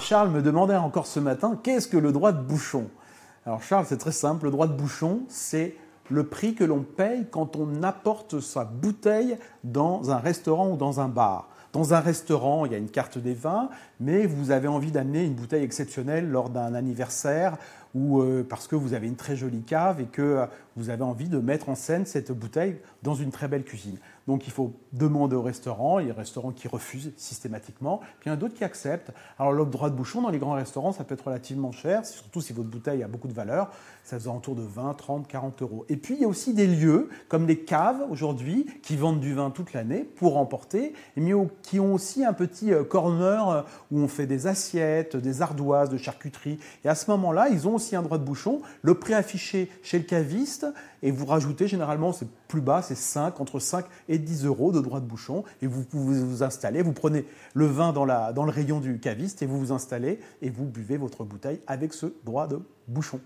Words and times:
Charles 0.00 0.30
me 0.30 0.42
demandait 0.42 0.76
encore 0.76 1.06
ce 1.06 1.20
matin, 1.20 1.58
qu'est-ce 1.62 1.86
que 1.86 1.96
le 1.96 2.12
droit 2.12 2.32
de 2.32 2.42
bouchon? 2.42 2.88
Alors 3.46 3.62
Charles, 3.62 3.86
c'est 3.88 3.98
très 3.98 4.12
simple, 4.12 4.46
le 4.46 4.50
droit 4.50 4.66
de 4.66 4.72
bouchon, 4.72 5.20
c'est 5.28 5.76
le 6.10 6.24
prix 6.24 6.54
que 6.54 6.64
l'on 6.64 6.80
paye 6.80 7.26
quand 7.30 7.56
on 7.56 7.82
apporte 7.82 8.40
sa 8.40 8.64
bouteille 8.64 9.38
dans 9.62 10.10
un 10.10 10.18
restaurant 10.18 10.70
ou 10.70 10.76
dans 10.76 11.00
un 11.00 11.08
bar. 11.08 11.48
Dans 11.72 11.94
un 11.94 12.00
restaurant, 12.00 12.66
il 12.66 12.72
y 12.72 12.74
a 12.74 12.78
une 12.78 12.90
carte 12.90 13.18
des 13.18 13.34
vins, 13.34 13.68
mais 14.00 14.26
vous 14.26 14.50
avez 14.50 14.66
envie 14.66 14.90
d'amener 14.90 15.24
une 15.24 15.34
bouteille 15.34 15.62
exceptionnelle 15.62 16.28
lors 16.28 16.50
d'un 16.50 16.74
anniversaire 16.74 17.56
ou 17.94 18.20
euh, 18.20 18.46
parce 18.48 18.68
que 18.68 18.76
vous 18.76 18.94
avez 18.94 19.06
une 19.06 19.16
très 19.16 19.36
jolie 19.36 19.62
cave 19.62 20.00
et 20.00 20.06
que 20.06 20.22
euh, 20.22 20.46
vous 20.76 20.90
avez 20.90 21.02
envie 21.02 21.28
de 21.28 21.38
mettre 21.38 21.68
en 21.68 21.74
scène 21.74 22.06
cette 22.06 22.32
bouteille 22.32 22.76
dans 23.02 23.14
une 23.14 23.30
très 23.30 23.48
belle 23.48 23.64
cuisine. 23.64 23.98
Donc 24.26 24.46
il 24.46 24.52
faut 24.52 24.72
demander 24.92 25.34
au 25.34 25.42
restaurant, 25.42 25.98
il 25.98 26.06
y 26.06 26.10
a 26.10 26.12
des 26.12 26.18
restaurants 26.18 26.52
qui 26.52 26.68
refusent 26.68 27.12
systématiquement, 27.16 27.98
puis 28.20 28.26
il 28.26 28.28
y 28.28 28.30
en 28.30 28.34
a 28.34 28.36
d'autres 28.36 28.54
qui 28.54 28.62
acceptent. 28.62 29.10
Alors 29.38 29.52
le 29.52 29.64
droit 29.64 29.90
de 29.90 29.96
bouchon 29.96 30.22
dans 30.22 30.30
les 30.30 30.38
grands 30.38 30.52
restaurants, 30.52 30.92
ça 30.92 31.02
peut 31.02 31.14
être 31.14 31.26
relativement 31.26 31.72
cher, 31.72 32.06
surtout 32.06 32.40
si 32.40 32.52
votre 32.52 32.68
bouteille 32.68 33.02
a 33.02 33.08
beaucoup 33.08 33.26
de 33.26 33.32
valeur, 33.32 33.70
ça 34.04 34.18
vend 34.18 34.36
autour 34.36 34.54
de 34.54 34.62
20, 34.62 34.94
30, 34.94 35.26
40 35.26 35.62
euros. 35.62 35.84
Et 35.88 35.96
puis 35.96 36.14
il 36.14 36.20
y 36.20 36.24
a 36.24 36.28
aussi 36.28 36.54
des 36.54 36.68
lieux 36.68 37.08
comme 37.28 37.46
les 37.48 37.58
caves 37.58 38.06
aujourd'hui 38.08 38.66
qui 38.82 38.96
vendent 38.96 39.20
du 39.20 39.34
vin 39.34 39.50
toute 39.50 39.72
l'année 39.72 40.04
pour 40.04 40.36
emporter, 40.36 40.94
mais 41.16 41.32
qui 41.62 41.80
ont 41.80 41.94
aussi 41.94 42.24
un 42.24 42.32
petit 42.32 42.72
euh, 42.72 42.84
corner 42.84 43.66
où 43.90 43.98
on 43.98 44.08
fait 44.08 44.26
des 44.26 44.46
assiettes, 44.46 45.16
des 45.16 45.42
ardoises, 45.42 45.90
de 45.90 45.96
charcuterie. 45.96 46.58
Et 46.84 46.88
à 46.88 46.94
ce 46.94 47.10
moment-là, 47.10 47.48
ils 47.48 47.66
ont 47.66 47.74
aussi 47.80 47.96
un 47.96 48.02
droit 48.02 48.18
de 48.18 48.24
bouchon. 48.24 48.60
Le 48.82 48.94
prix 48.94 49.14
affiché 49.14 49.70
chez 49.82 49.98
le 49.98 50.04
caviste, 50.04 50.66
et 51.02 51.10
vous 51.10 51.24
rajoutez 51.24 51.66
généralement, 51.66 52.12
c'est 52.12 52.28
plus 52.46 52.60
bas, 52.60 52.82
c'est 52.82 52.94
5, 52.94 53.40
entre 53.40 53.58
5 53.58 53.86
et 54.08 54.18
10 54.18 54.44
euros 54.44 54.70
de 54.70 54.80
droit 54.80 55.00
de 55.00 55.06
bouchon. 55.06 55.44
Et 55.62 55.66
vous 55.66 55.84
vous 55.90 56.42
installer, 56.42 56.82
vous 56.82 56.92
prenez 56.92 57.24
le 57.54 57.66
vin 57.66 57.92
dans, 57.92 58.04
la, 58.04 58.32
dans 58.32 58.44
le 58.44 58.50
rayon 58.50 58.80
du 58.80 59.00
caviste 59.00 59.42
et 59.42 59.46
vous 59.46 59.58
vous 59.58 59.72
installez 59.72 60.20
et 60.42 60.50
vous 60.50 60.66
buvez 60.66 60.98
votre 60.98 61.24
bouteille 61.24 61.60
avec 61.66 61.94
ce 61.94 62.06
droit 62.24 62.46
de 62.46 62.60
bouchon. 62.86 63.20